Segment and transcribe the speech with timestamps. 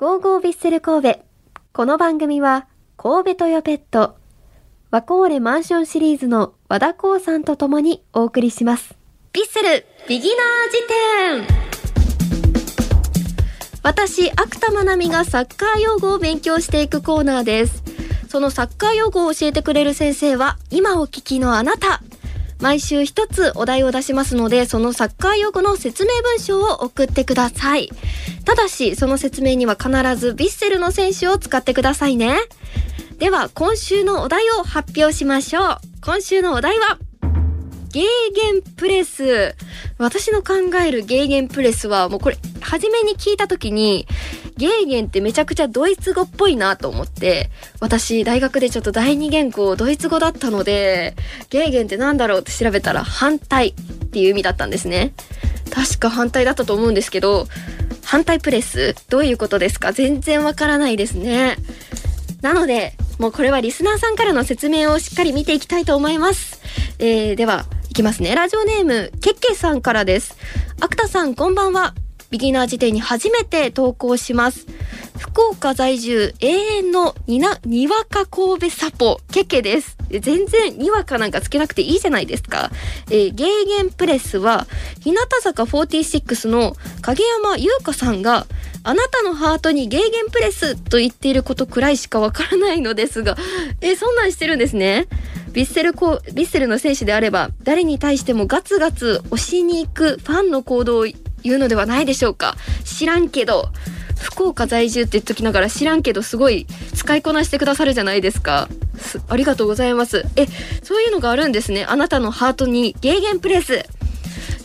[0.00, 1.20] ゴーゴービッセル神戸。
[1.74, 2.66] この番組は、
[2.96, 4.16] 神戸トヨペット、
[4.90, 8.94] ワコーレマンションシリーズの和田光さんと共にお送りします。
[9.34, 11.56] ビッセル、ビギナー辞典
[13.82, 17.82] 私、芥田まなみがサッカー用語を勉強していくコーナーです。
[18.30, 22.00] そのサッカー用語を教えてくれる先生は、今お聞きのあなた。
[22.60, 27.90] 毎週一つお題を出しますので、そのサッカー用語の説明文章を送ってください。
[28.44, 32.38] ただし、その説明には必ずヴィッセルの選手を使ってくださいね。
[33.18, 35.78] では、今週のお題を発表しましょう。
[36.02, 36.98] 今週のお題は、
[37.92, 38.04] ゲー
[38.34, 39.54] ゲンプレス。
[39.98, 40.54] 私の考
[40.86, 44.06] えるゲーゲンプレスは、もうこれ、初めに聞いた時に、
[44.60, 47.48] ゲーゲンってめちゃくちゃドイツ語っぽいなと思って、
[47.80, 51.16] 私、大学でちょっと第二言語ドイツ語だったので、
[51.48, 53.74] ゲーゲンってなんだろうって調べたら、反対っ
[54.08, 55.14] ていう意味だったんですね。
[55.70, 57.46] 確か反対だったと思うんですけど、
[58.04, 58.94] 反対プレス？
[59.08, 59.92] どういうことですか？
[59.92, 61.56] 全然わからないですね。
[62.42, 66.60] なので、もうこれはリスナーさんからの説明をしっかり見ていきたいと思います。
[66.98, 68.34] えー、では、いきますね。
[68.34, 70.36] ラジオネーム、ケッケさんからです。
[70.80, 71.94] アクタさん、こんばんは。
[72.30, 74.66] ビギナー時点に初めて投稿します。
[75.18, 79.96] 福岡在住、永遠のにな、にわか神戸サポ、ケケです。
[80.08, 82.70] 全然にわかなんかつけなくていいじゃないですか。
[83.10, 84.66] えー、ゲーゲンプレスは、
[85.00, 88.46] 日向坂46の影山優香さんが、
[88.82, 93.36] あなたのハートにゲーゲンプレスと言っていることくらいしかわからないのですが、
[93.80, 95.06] えー、そんなんしてるんですね。
[95.52, 101.06] ヴィッセルこ、ヴィッセルの選手であれば、誰に対してもガツガツ押しに行くファンの行動を
[101.42, 102.56] 言うのではないでしょうか。
[102.84, 103.68] 知らんけど、
[104.20, 108.68] 福岡在住って言っときながら知らんけどすごい使いこなしてくださるじゃないですか。
[108.98, 110.26] すありがとうございます。
[110.36, 110.46] え、
[110.82, 111.84] そういうのがあるんですね。
[111.84, 113.84] あなたのハートにゲーゲンプレス。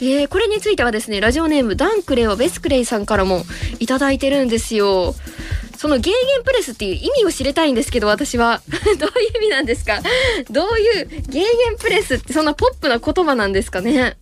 [0.01, 3.45] えー、これについてはですね、ラジオネームダンクレイはベスクレイさんからも
[3.79, 5.15] いただいてるんですよ。
[5.77, 8.61] そのゲーゲンプレスっていう意味を知りたいんですけど、私は。
[8.99, 10.01] どういう意味なんですか？
[10.49, 11.45] どういうゲーゲン
[11.79, 14.17] プレスってそんなポップな言葉なんですかね？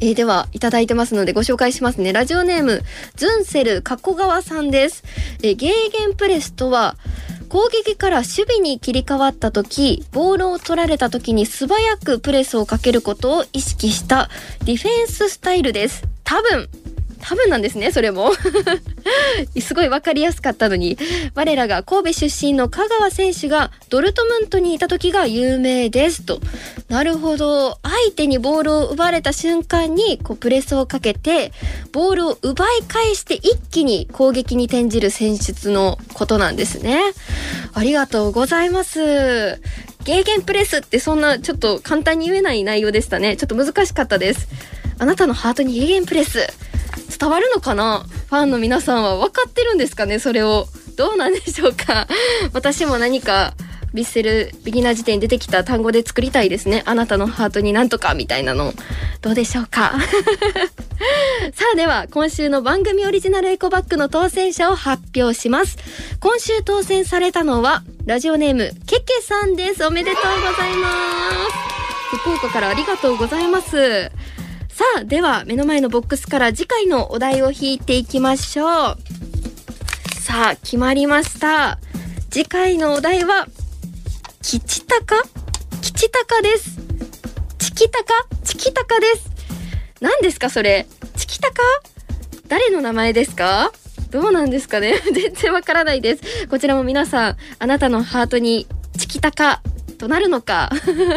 [0.00, 2.12] えー、では、いただいてますのでご紹介しますね。
[2.12, 2.82] ラジオネーム、
[3.14, 5.04] ズンセル加古川さんです。
[5.42, 6.96] えー、ゲーゲンプレスとは、
[7.48, 14.28] 攻撃から守備に切り替わった時、ボールを取られた時に素早くプレスをかけることを意識した
[14.64, 16.02] ディフェンススタイルです。
[16.24, 16.68] 多分、
[17.20, 18.32] 多分なんですね、それも。
[19.60, 20.98] すごいわかりやすかったのに。
[21.34, 26.40] 我らが神戸出身の香川選手がドルトムントにいた時が有名ですと。
[26.88, 27.78] なるほど。
[27.82, 31.52] 相手にボールを奪われた瞬間にこうプレスをかけて、
[31.92, 37.00] ボールを奪い返して一気に攻撃に転じる戦術のことなんですね。
[37.74, 39.60] ありがとうございます。
[40.04, 43.36] ゲーゲンプレスってそんなちょっと簡単に言えない内容でしたね。
[43.36, 44.48] ちょっと難しかったです。
[44.98, 46.46] あなたのハートにゲーゲンプレス。
[47.18, 48.06] 伝わるのかな？
[48.26, 50.66] ファンの皆さんは分かってるんですかねそれを。
[50.96, 52.08] どうなんでしょうか
[52.54, 53.54] 私も何か、
[53.92, 56.82] ビッセルビギナー時点に出てきた単語で作りたいですね。
[56.86, 58.72] あなたのハートになんとかみたいなの。
[59.22, 59.92] どうでしょうか
[61.54, 65.76] さあでは、今週の番組オリジナルエコバッグの当選者を発表します。
[66.20, 69.84] 今週当選されたのは、ラジオネーム、ケケさんです。
[69.84, 70.90] おめでとうございま
[72.12, 72.16] す。
[72.18, 74.10] 福岡からありがとうございます。
[74.76, 78.96] さあ、では、目の前のボックスから次回のお題を引いていきましょう。
[80.20, 81.78] さあ、決まりました。
[82.28, 83.46] 次回のお題は、
[84.42, 85.22] キチタカ？
[85.80, 86.76] キチタカです。
[87.58, 88.26] チキタカ？
[88.44, 89.30] チキタカです。
[90.02, 90.86] 何ですかそれ？
[91.16, 91.62] チキタカ？
[92.46, 93.72] 誰の名前ですか？
[94.10, 95.00] どうなんですかね？
[95.10, 96.48] 全然わからないです。
[96.48, 98.66] こちらも皆さん、あなたのハートに
[98.98, 99.62] チキタカ
[99.96, 100.70] となるのか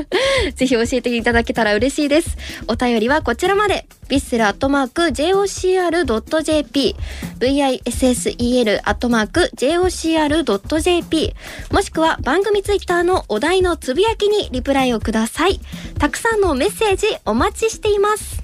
[0.56, 2.38] ぜひ教えていただけたら嬉しいです。
[2.68, 3.86] お便りはこちらまで。
[4.10, 6.96] ヴィッセルアットマーク JOCR.jp
[7.40, 11.36] VISSEL アットマーク JOCR.jp
[11.72, 15.60] もしくは番組ツイッターのお題のつぶやきにリプライをください。
[16.00, 18.39] たくさんのメッセージお待ちしています。